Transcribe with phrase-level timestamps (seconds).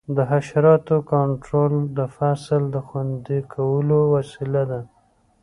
[0.15, 4.81] د حشراتو کنټرول د فصل د خوندي کولو وسیله ده.